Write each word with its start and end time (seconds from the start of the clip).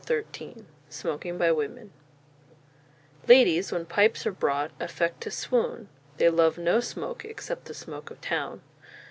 '"XIII 0.03 0.65
SMOKING 0.89 1.37
BY 1.37 1.51
WOMEN 1.51 1.91
Ladies, 3.27 3.71
when 3.71 3.85
pipes 3.85 4.25
are 4.25 4.31
brought, 4.31 4.71
affect 4.79 5.21
to 5.21 5.29
swoon; 5.29 5.89
They 6.17 6.27
love 6.29 6.57
no 6.57 6.79
smoke, 6.79 7.23
except 7.23 7.65
the 7.65 7.75
smoke 7.75 8.09
of 8.09 8.19
Town. 8.19 8.61